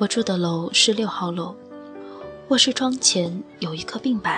[0.00, 1.56] 我住的楼是六号楼，
[2.48, 4.30] 卧室窗前有一棵病柏，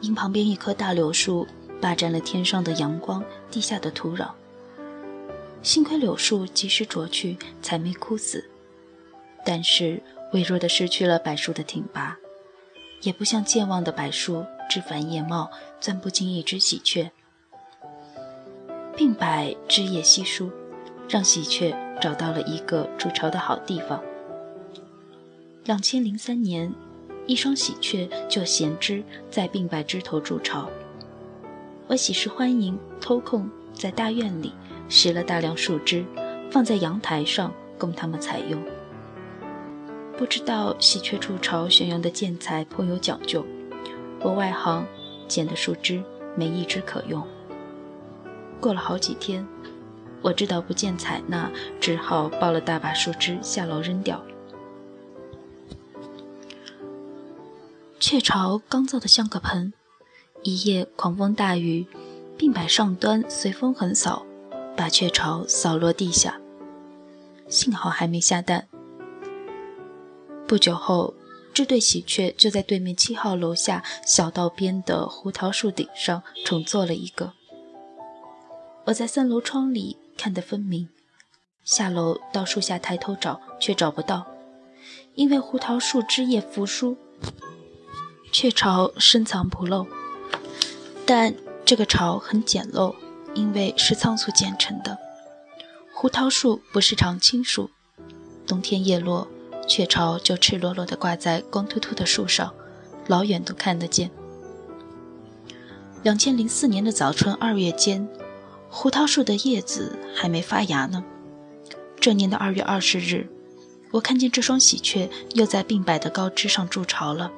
[0.00, 1.44] 因旁边一棵大柳树
[1.80, 4.28] 霸占了天上的阳光，地下的土壤。
[5.64, 8.48] 幸亏柳树及时啄去，才没枯死。
[9.44, 10.00] 但是
[10.32, 12.16] 微弱的失去了柏树的挺拔，
[13.02, 15.50] 也不像健忘的柏树枝繁叶茂，
[15.80, 17.10] 钻不进一只喜鹊。
[18.96, 20.52] 病柏枝叶稀疏，
[21.08, 24.00] 让喜鹊找到了一个筑巢的好地方。
[25.68, 26.72] 两千零三年，
[27.26, 30.66] 一双喜鹊就衔枝在病柏枝头筑巢。
[31.86, 34.54] 我喜事欢迎，偷空在大院里
[34.88, 36.06] 拾了大量树枝，
[36.50, 38.58] 放在阳台上供它们采用。
[40.16, 43.44] 不知道喜鹊筑巢选用的建材颇有讲究，
[44.20, 44.86] 我外行
[45.28, 46.02] 捡的树枝
[46.34, 47.22] 没一枝可用。
[48.58, 49.46] 过了好几天，
[50.22, 54.18] 我知道不见采纳，只好抱了大把树枝下楼扔掉。
[58.00, 59.72] 雀巢刚造的像个盆，
[60.44, 61.84] 一夜狂风大雨，
[62.36, 64.24] 病柏上端随风横扫，
[64.76, 66.40] 把雀巢扫落地下。
[67.48, 68.68] 幸好还没下蛋。
[70.46, 71.14] 不久后，
[71.52, 77.32] 这对喜鹊就在对面七号楼下小道边的胡桃树顶上重做了一个。
[78.84, 80.88] 我在三楼窗里看得分明，
[81.64, 84.24] 下楼到树下抬头找，却找不到，
[85.16, 86.96] 因为胡桃树枝叶扶疏。
[88.30, 89.86] 雀巢深藏不露，
[91.06, 91.34] 但
[91.64, 92.94] 这个巢很简陋，
[93.34, 94.98] 因为是仓促建成的。
[95.92, 97.70] 胡桃树不是常青树，
[98.46, 99.28] 冬天叶落，
[99.66, 102.54] 雀巢就赤裸裸地挂在光秃秃的树上，
[103.06, 104.10] 老远都看得见。
[106.04, 108.08] 两千零四年的早春二月间，
[108.70, 111.02] 胡桃树的叶子还没发芽呢。
[111.98, 113.28] 这年的二月二十日，
[113.90, 117.32] 我看见这双喜鹊又在病柏的高枝上筑巢了。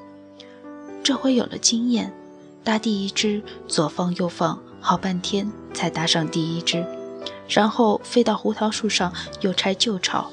[1.03, 2.13] 这回有了经验，
[2.63, 6.85] 搭第一只，左放右放，好半天才搭上第一只，
[7.49, 10.31] 然后飞到胡桃树上又拆旧巢。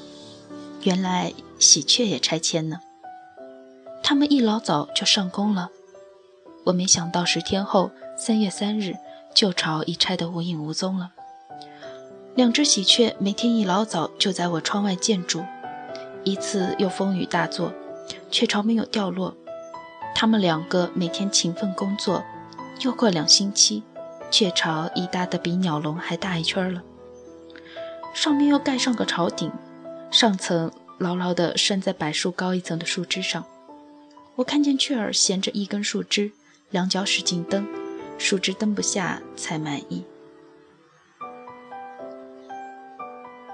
[0.82, 2.80] 原来喜鹊也拆迁呢。
[4.02, 5.70] 他们一老早就上工了。
[6.64, 8.94] 我没想到十天后，三月三日，
[9.34, 11.12] 旧巢已拆得无影无踪了。
[12.34, 15.42] 两只喜鹊每天一老早就在我窗外建筑。
[16.24, 17.72] 一次又风雨大作，
[18.30, 19.34] 雀巢没有掉落。
[20.20, 22.24] 他们两个每天勤奋工作，
[22.80, 23.84] 又过两星期，
[24.32, 26.82] 雀巢已大得比鸟笼还大一圈了。
[28.12, 29.52] 上面又盖上个巢顶，
[30.10, 33.44] 上层牢牢地拴在柏树高一层的树枝上。
[34.34, 36.32] 我看见雀儿衔着一根树枝，
[36.70, 37.64] 两脚使劲蹬，
[38.18, 40.02] 树枝蹬不下才满意。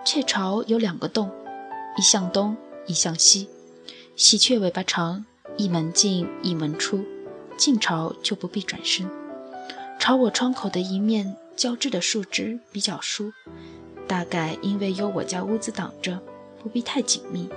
[0.02, 1.30] 雀巢有两个洞，
[1.98, 3.50] 一向东，一向西。
[4.16, 5.26] 喜鹊尾巴长。
[5.56, 7.04] 一门进，一门出，
[7.56, 9.08] 进巢就不必转身。
[9.98, 13.32] 朝我窗口的一面交织的树枝比较疏，
[14.06, 16.20] 大概因为有我家屋子挡着，
[16.62, 17.48] 不必太紧密。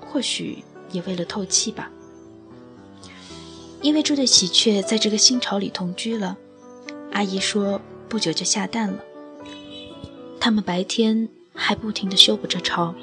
[0.00, 1.90] 或许也为了透气吧。
[3.82, 6.36] 因为这对喜鹊在这个新巢里同居了，
[7.12, 9.00] 阿姨说不久就下蛋了。
[10.40, 12.94] 它们白天还不停地修补着巢，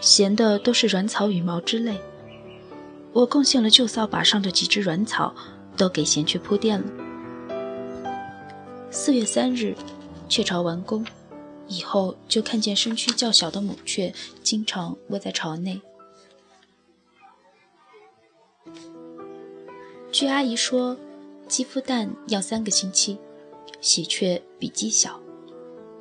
[0.00, 2.00] 衔的都是软草、羽毛之类。
[3.18, 5.34] 我贡献了旧扫把上的几只软草，
[5.76, 6.86] 都给闲雀铺垫了。
[8.92, 9.74] 四月三日，
[10.28, 11.04] 雀巢完工
[11.66, 14.14] 以后，就看见身躯较小的母雀
[14.44, 15.80] 经常窝在巢内。
[20.12, 20.96] 据阿姨说，
[21.48, 23.18] 鸡孵蛋要三个星期，
[23.80, 25.20] 喜鹊比鸡小，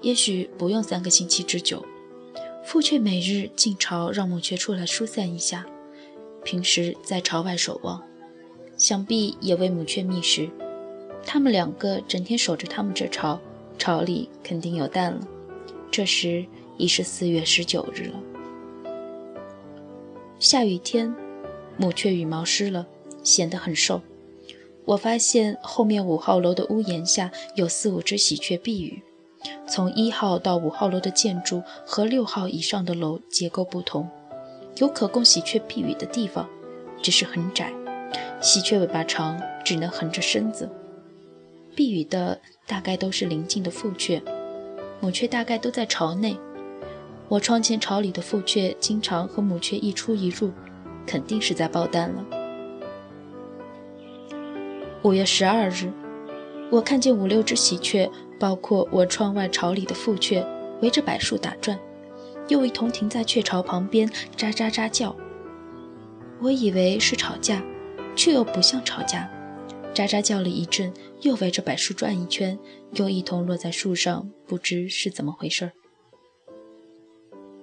[0.04, 1.84] 也许不用三个星期之久。
[2.64, 5.66] 父雀每日进巢，让母雀出来疏散一下。
[6.48, 8.02] 平时在巢外守望，
[8.78, 10.50] 想必也为母雀觅食。
[11.26, 13.38] 他们两个整天守着他们这巢，
[13.78, 15.28] 巢里肯定有蛋了。
[15.92, 16.46] 这时
[16.78, 18.24] 已是四月十九日了。
[20.40, 21.14] 下雨天，
[21.76, 22.88] 母雀羽毛湿了，
[23.22, 24.02] 显得很瘦。
[24.86, 29.04] 我发现后面五号楼的屋檐下有四五只喜鹊避雨。
[29.68, 34.10] 从一号到五号楼的建筑和六号以上的楼结构不同。
[34.80, 36.48] 有可供喜鹊避雨的地方，
[37.02, 37.74] 只是很窄。
[38.40, 40.70] 喜鹊尾巴长，只能横着身子。
[41.76, 44.22] 避雨的大概都是邻近的父雀，
[45.00, 46.38] 母雀大概都在巢内。
[47.28, 50.52] 我窗前巢里的父雀经常和母雀一出一入，
[51.06, 52.26] 肯定是在抱蛋了。
[55.04, 55.92] 五月十二日，
[56.70, 58.10] 我看见五六只喜鹊，
[58.40, 60.46] 包括我窗外巢里的父雀，
[60.82, 61.78] 围着柏树打转。
[62.48, 65.16] 又一同停在雀巢旁边，喳喳喳叫，
[66.42, 67.64] 我以为是吵架，
[68.16, 69.30] 却又不像吵架。
[69.94, 72.58] 喳喳叫了一阵，又围着柏树转一圈，
[72.94, 75.72] 又一同落在树上，不知是怎么回事。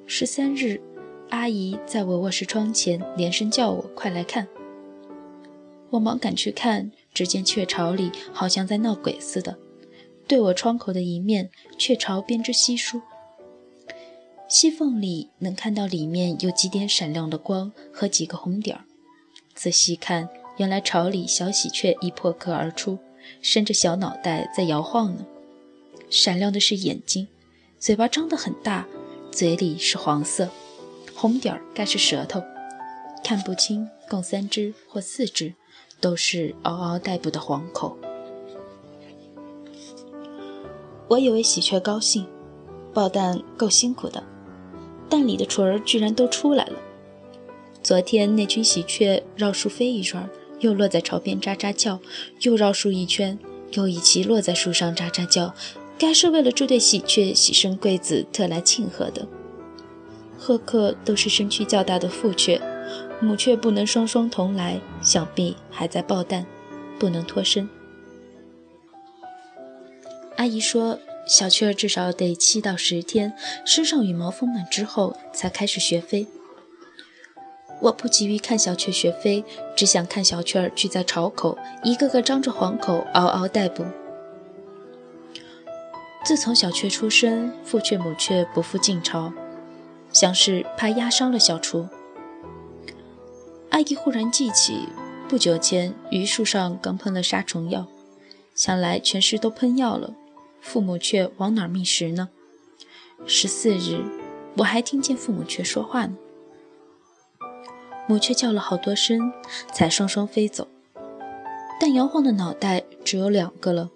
[0.06, 0.80] 十三日，
[1.30, 4.48] 阿姨在我卧室窗前连声叫我快来看。
[5.90, 9.56] 我忙赶去看，只见雀巢里好像在闹鬼似的。
[10.26, 13.00] 对我窗口的一面，雀巢编织稀疏，
[14.54, 18.84] 隙缝里能看到里面有几点闪亮的光和几个红点儿。
[19.52, 20.28] 仔细看，
[20.58, 22.96] 原来巢里小喜鹊已破壳而出，
[23.42, 25.26] 伸着小脑袋在摇晃呢。
[26.08, 27.26] 闪亮的是眼睛，
[27.80, 28.86] 嘴巴张得很大，
[29.32, 30.48] 嘴里是黄色，
[31.16, 32.40] 红点儿该是舌头，
[33.24, 35.52] 看不清，共三只或四只。
[36.00, 37.96] 都是嗷嗷待哺的黄口。
[41.08, 42.28] 我以为喜鹊高兴，
[42.92, 44.22] 抱蛋够辛苦的，
[45.14, 46.72] 蛋里的雏儿居然都出来了。
[47.84, 50.28] 昨天那群喜鹊绕树飞一圈，
[50.58, 52.00] 又落在巢边喳喳叫，
[52.40, 53.38] 又绕树一圈，
[53.74, 55.54] 又一齐落在树上喳喳叫，
[55.96, 59.28] 该是为了这对喜鹊喜生贵子特来庆贺的。
[60.36, 62.60] 贺客都是身躯较大的父雀。
[63.20, 66.44] 母雀不能双双同来，想必还在抱蛋，
[66.98, 67.68] 不能脱身。
[70.36, 73.32] 阿姨说，小雀儿至少得七到十天，
[73.64, 76.26] 身上羽毛丰满之后才开始学飞。
[77.80, 79.44] 我不急于看小雀学飞，
[79.76, 83.84] 只想看小雀儿聚在巢口，一个个张着黄口，嗷嗷待哺。
[86.24, 89.32] 自从小雀出生，父雀母雀不复进巢，
[90.12, 91.88] 像是怕压伤了小雏。
[93.70, 94.88] 阿姨忽然记起，
[95.28, 97.86] 不久前榆树上刚喷了杀虫药，
[98.54, 100.14] 想来全市都喷药了，
[100.64, 102.30] 父母却往哪儿觅食呢？
[103.26, 104.02] 十四日，
[104.56, 106.16] 我还听见父母雀说话呢。
[108.08, 109.30] 母雀叫了好多声，
[109.72, 110.66] 才双双飞走，
[111.78, 113.90] 但摇晃的脑袋只有两个了。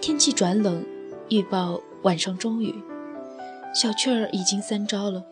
[0.00, 0.84] 天气转冷，
[1.30, 2.74] 预报晚上中雨，
[3.72, 5.24] 小雀儿已经三朝了，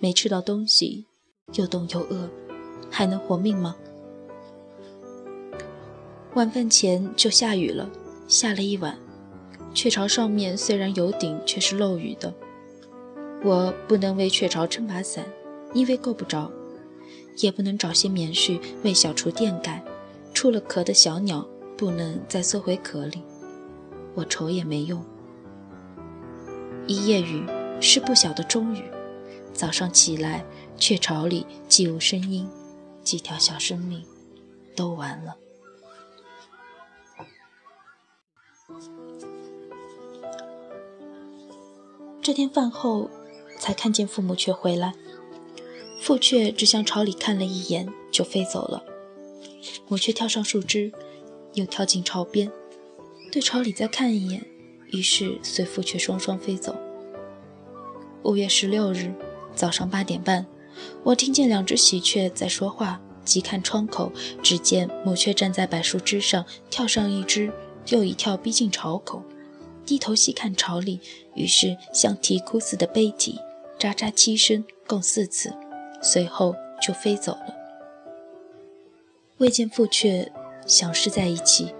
[0.00, 1.06] 没吃到东西。
[1.54, 2.28] 又冻又饿，
[2.90, 3.76] 还能活命吗？
[6.34, 7.90] 晚饭前就下雨了，
[8.30, 8.96] 下了一晚。
[9.74, 12.32] 雀巢上面虽然有顶，却是漏雨的。
[13.42, 15.26] 我不能为雀巢撑把伞，
[15.74, 16.50] 因为够不着；
[17.38, 19.84] 也不能找些棉絮为小雏垫盖。
[20.32, 21.46] 出了壳的小鸟
[21.76, 23.20] 不能再缩回壳里，
[24.14, 25.04] 我愁也没用。
[26.86, 27.44] 一夜雨
[27.80, 28.84] 是不小的中雨，
[29.52, 30.44] 早上起来。
[30.78, 32.48] 雀巢里既无声音，
[33.02, 34.02] 几条小生命
[34.74, 35.36] 都完了。
[42.22, 43.08] 这天饭后，
[43.58, 44.92] 才看见父母雀回来。
[45.98, 48.84] 父雀只向巢里看了一眼，就飞走了。
[49.88, 50.92] 母雀跳上树枝，
[51.54, 52.52] 又跳进巢边，
[53.32, 54.44] 对巢里再看一眼，
[54.92, 56.76] 于是随父雀双双飞走。
[58.22, 59.14] 五月十六日
[59.54, 60.46] 早上八点半。
[61.02, 64.12] 我听见两只喜鹊在说话，急看窗口，
[64.42, 67.50] 只见母雀站在柏树枝上，跳上一只，
[67.88, 69.22] 又一跳逼近巢口，
[69.84, 71.00] 低头细看巢里，
[71.40, 73.40] 于是像啼哭似的悲啼，
[73.78, 75.54] 喳喳七声，共四次，
[76.02, 77.56] 随后就飞走了。
[79.38, 80.30] 未见父雀，
[80.66, 81.72] 想是在一起。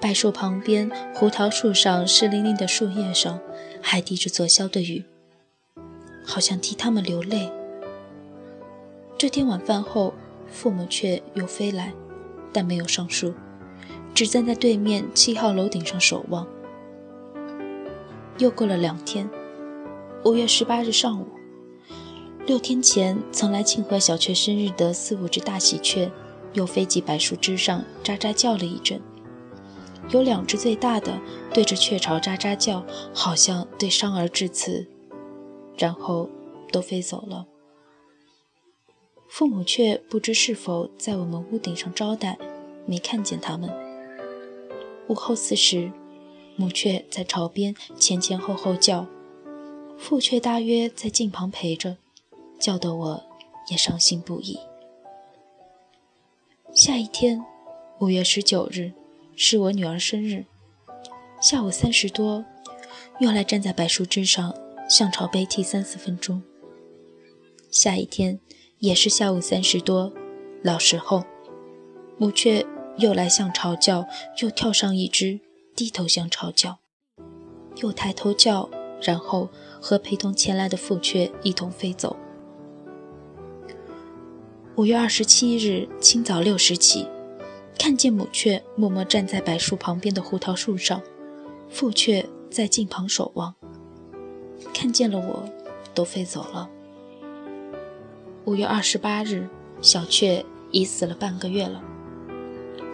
[0.00, 3.38] 柏树旁边，胡桃树上湿淋淋的树叶上，
[3.82, 5.04] 还滴着昨宵的雨，
[6.24, 7.52] 好像替他们流泪。
[9.18, 10.14] 这天晚饭后，
[10.50, 11.92] 父母雀又飞来，
[12.54, 13.34] 但没有上树，
[14.14, 16.48] 只站在对面七号楼顶上守望。
[18.40, 19.28] 又过了两天，
[20.24, 21.26] 五月十八日上午，
[22.46, 26.10] 六天前曾来庆贺小雀生日的四五只大喜鹊，
[26.54, 28.98] 又飞进柏树枝上，喳喳叫了一阵。
[30.08, 31.20] 有两只最大的
[31.52, 32.82] 对着雀巢喳喳叫，
[33.12, 34.86] 好像对伤儿致辞，
[35.76, 36.26] 然后
[36.72, 37.46] 都飞走了。
[39.28, 42.38] 父母却不知是否在我们屋顶上招待，
[42.86, 43.70] 没看见他们。
[45.08, 45.92] 午后四时，
[46.60, 49.06] 母雀在巢边前前后后叫，
[49.96, 51.96] 父雀大约在近旁陪着，
[52.58, 53.24] 叫得我
[53.70, 54.58] 也伤心不已。
[56.74, 57.42] 下一天，
[57.98, 58.92] 五月十九日，
[59.34, 60.44] 是我女儿生日。
[61.40, 62.44] 下午三时多，
[63.20, 64.54] 又来站在柏树枝上
[64.86, 66.42] 向巢悲啼三四分钟。
[67.70, 68.38] 下一天。
[68.80, 70.10] 也是下午三时多，
[70.62, 71.22] 老时候，
[72.16, 72.64] 母雀
[72.96, 74.08] 又来向巢叫，
[74.40, 75.38] 又跳上一只，
[75.74, 76.78] 低头向巢叫，
[77.76, 78.68] 又抬头叫，
[79.00, 79.48] 然后
[79.80, 82.16] 和陪同前来的父雀一同飞走。
[84.76, 87.06] 五月二十七日清早六时起，
[87.78, 91.00] 看见母雀默默站在柏树旁边的胡桃树上，
[91.68, 93.54] 父雀在近旁守望。
[94.74, 95.48] 看见了我，
[95.94, 96.68] 都飞走了。
[98.44, 99.48] 五月二十八日，
[99.80, 101.82] 小雀已死了半个月了。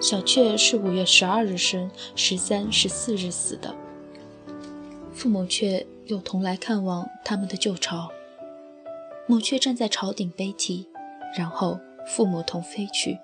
[0.01, 3.75] 小雀是五月十二日生，十三、十四日死的。
[5.13, 8.11] 父母却又同来看望他们的旧巢。
[9.27, 10.87] 母雀站在巢顶悲啼，
[11.37, 13.19] 然后父母同飞去。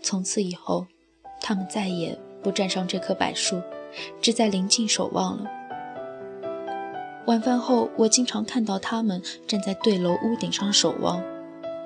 [0.00, 0.86] 从此以后，
[1.40, 3.60] 他们再也不站上这棵柏树，
[4.22, 5.50] 只在临近守望了。
[7.26, 11.20] 晚饭后，我经常看到他们站在对楼屋顶上守望。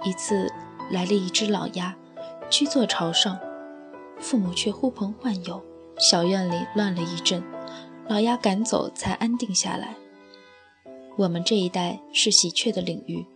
[0.04, 0.52] 一次
[0.90, 1.96] 来了一只老鸭，
[2.50, 3.38] 居坐巢上，
[4.20, 5.60] 父母却呼朋唤友，
[5.98, 7.42] 小院里乱了一阵，
[8.06, 9.96] 老鸭赶走才安定下来。
[11.16, 13.26] 我们这一代是喜鹊的领域，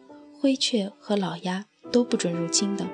[0.40, 2.86] 灰雀和老鸭都不准入侵的。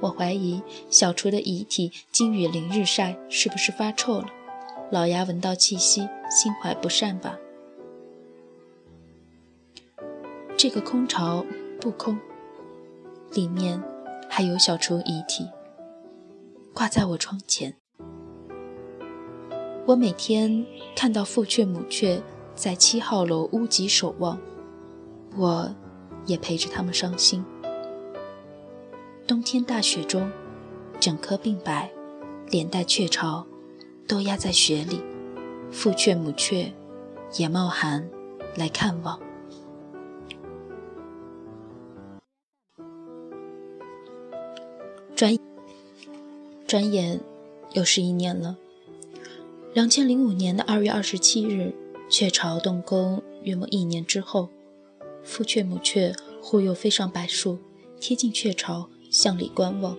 [0.00, 4.26] 我怀疑小雏的遗体经雨淋日晒，是不是发臭了？
[4.90, 7.38] 老鸭闻到气息，心怀不善吧？
[10.56, 11.44] 这个空巢
[11.80, 12.18] 不空，
[13.32, 13.82] 里面
[14.28, 15.48] 还有小雏遗体
[16.78, 17.74] 挂在我窗前。
[19.84, 22.22] 我每天看到父雀母雀
[22.54, 24.38] 在七号楼屋脊守望，
[25.36, 25.74] 我
[26.24, 27.44] 也陪着他们伤心。
[29.26, 30.30] 冬天大雪中，
[31.00, 31.90] 整棵病白
[32.46, 33.44] 连带雀巢
[34.06, 35.02] 都压在雪里，
[35.72, 36.72] 父雀母雀
[37.36, 38.08] 也冒寒
[38.54, 39.18] 来看望。
[45.16, 45.40] 转眼
[46.68, 47.18] 转眼
[47.72, 48.58] 又是一年了。
[49.72, 51.72] 两千零五年的二月二十七日，
[52.10, 54.50] 雀巢动工约莫一年之后，
[55.24, 57.58] 父雀母雀忽又飞上柏树，
[57.98, 59.96] 贴近雀巢向里观望。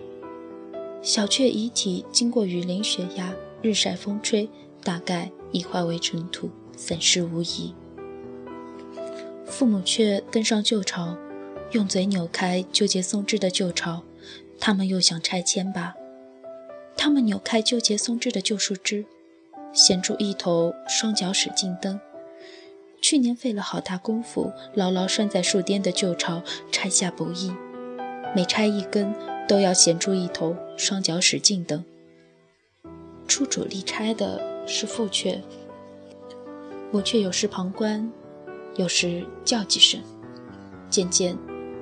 [1.02, 4.48] 小雀遗体经过雨淋雪压、日晒风吹，
[4.84, 7.74] 大概已化为尘土，散失无疑。
[9.44, 11.16] 父母雀登上旧巢，
[11.72, 14.04] 用嘴扭开纠结松枝的旧巢。
[14.60, 15.94] 他们又想拆迁吧？
[17.02, 19.06] 他们扭开纠结松枝的旧树枝，
[19.72, 21.98] 衔住一头双脚使劲蹬。
[23.00, 27.50] 去年费了好大功夫，牢牢拴在树巅的旧巢拆下不易，
[28.36, 29.14] 每拆一根
[29.48, 31.82] 都要衔住一头双脚使劲蹬。
[33.26, 35.42] 出主力拆的是父雀，
[36.92, 38.12] 我却有时旁观，
[38.76, 40.02] 有时叫几声。
[40.90, 41.34] 渐渐，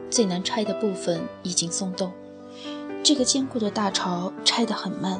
[0.09, 2.13] 最难拆的部分已经松动。
[3.09, 5.19] 这个坚固的大巢拆得很慢，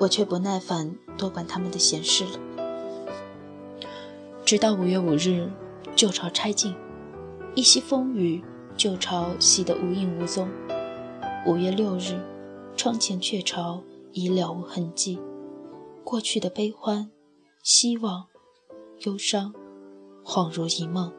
[0.00, 2.40] 我却不耐烦多管他们的闲事了。
[4.46, 5.50] 直到五月五日，
[5.94, 6.74] 旧巢拆尽，
[7.54, 8.42] 一夕风雨，
[8.78, 10.48] 旧巢洗得无影无踪。
[11.44, 12.18] 五月六日，
[12.78, 15.20] 窗前雀巢已了无痕迹，
[16.02, 17.10] 过去的悲欢、
[17.62, 18.24] 希望、
[19.00, 19.52] 忧伤，
[20.24, 21.12] 恍如一梦，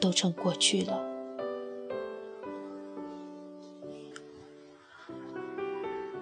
[0.00, 1.07] 都成过去了。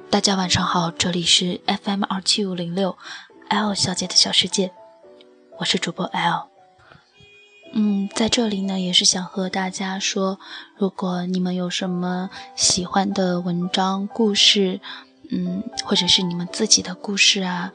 [0.09, 2.97] 大家晚上好，这里是 FM 二七五零六
[3.49, 4.73] ，L 小姐的小世界，
[5.59, 6.49] 我是主播 L。
[7.73, 10.39] 嗯，在这里呢，也是想和大家说，
[10.77, 14.81] 如果你们有什么喜欢的文章、故事，
[15.31, 17.73] 嗯，或者是你们自己的故事啊，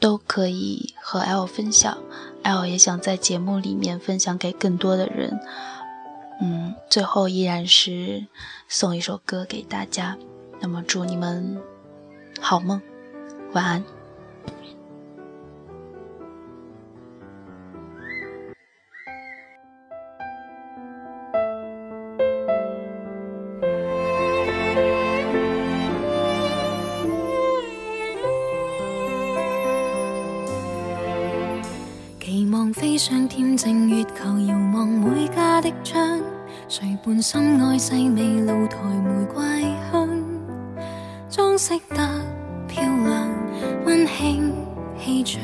[0.00, 1.98] 都可以和 L 分享。
[2.44, 5.40] L 也想在节目里面分享给更多的人。
[6.40, 8.26] 嗯，最后依然是
[8.68, 10.16] 送一首歌给大家。
[10.62, 11.60] 那么，祝你们
[12.40, 12.80] 好梦，
[13.52, 13.82] 晚安。
[32.20, 36.20] 期望飞上恬静月球，遥望每家的窗，
[36.68, 39.42] 谁伴心爱细味露台玫瑰？
[41.64, 41.96] 饰得
[42.66, 43.28] 漂亮，
[43.86, 44.52] 温馨
[44.98, 45.40] 气场，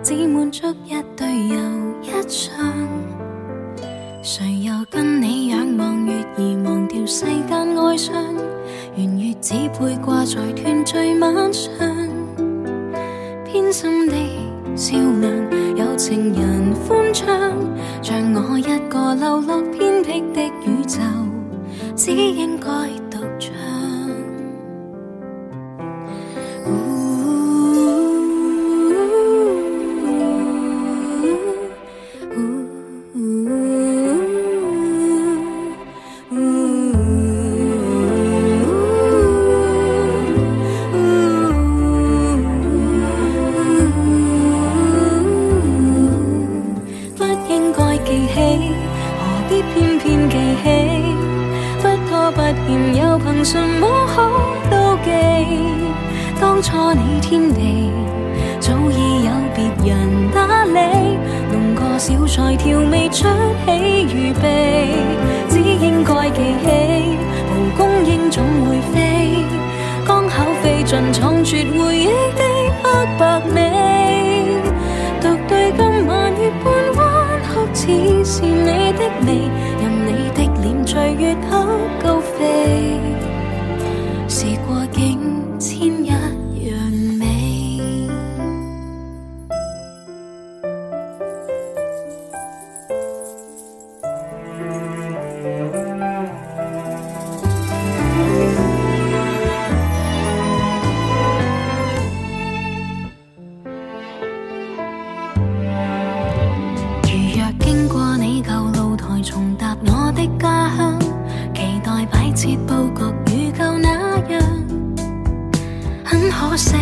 [0.00, 1.56] 只满足一对又
[2.02, 2.64] 一双。
[4.22, 8.14] 谁又跟你仰望月儿，忘掉世间哀伤？
[8.94, 11.68] 圆月只配挂在团聚晚上，
[13.44, 14.14] 偏心的
[14.76, 15.32] 照亮，
[15.76, 17.26] 有情人欢唱，
[18.00, 21.00] 像我一个流落偏僻的宇宙，
[21.96, 22.68] 只应该
[78.40, 78.69] 似
[110.02, 110.98] 我的家乡
[111.54, 112.72] 期待摆设布
[113.26, 114.40] 局如旧那样。
[116.02, 116.74] 很可惜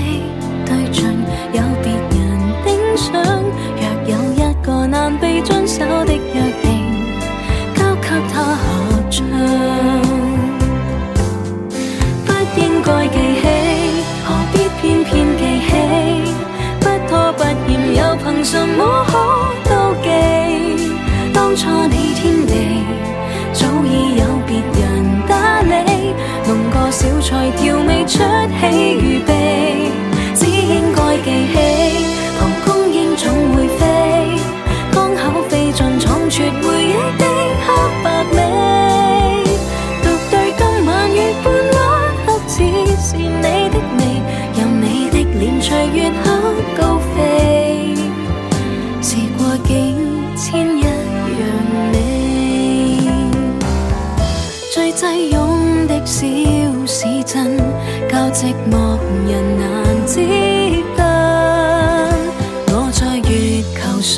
[0.64, 1.12] 对象
[1.52, 2.16] 有别人
[2.64, 3.10] 顶上
[3.76, 6.68] 若有一个难被遵守的约定
[7.74, 8.64] 交给他合
[9.10, 9.26] 唱
[12.24, 13.44] 不应该记起
[14.24, 15.70] 何必偏偏记起
[16.80, 19.04] 不拖不欠又凭什么
[26.98, 28.18] 小菜调味，出
[28.60, 29.37] 起预备。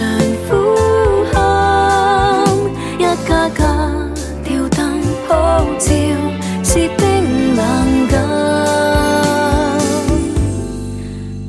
[0.00, 0.08] 球上
[0.48, 0.52] 呼
[1.30, 2.48] 喊，
[2.98, 3.60] 一家家
[4.42, 4.80] 吊燈
[5.28, 5.28] 普
[5.78, 5.84] 照，
[6.64, 8.14] 是冰冷感。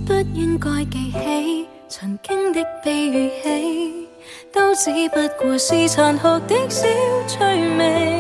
[0.06, 4.10] 不應該記起曾經的悲與喜，
[4.54, 6.86] 都只不過是殘酷的小
[7.28, 7.40] 趣
[7.78, 8.20] 味。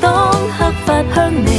[0.00, 1.50] 當黑发香味。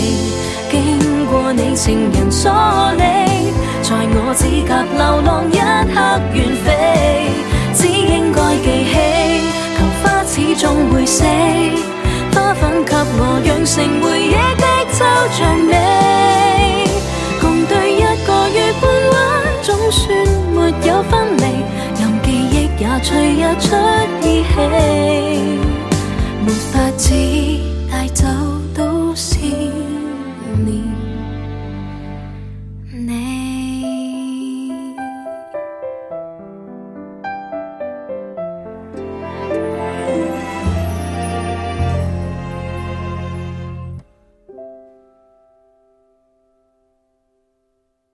[0.69, 5.55] 經過你情人梳理，在我指甲流浪一
[5.93, 5.95] 刻
[6.33, 6.67] 遠飛，
[8.87, 8.93] 起，
[9.77, 11.23] 桃花始终会死，
[12.33, 14.97] 花粉给我养成回忆的抽
[15.31, 15.71] 象美，
[17.41, 19.15] 共对一个月半弯，
[19.61, 20.05] 总算
[20.53, 21.43] 没有分离，
[21.99, 23.65] 任记忆也隨日出
[24.25, 24.55] 依稀，
[26.45, 27.66] 没法子。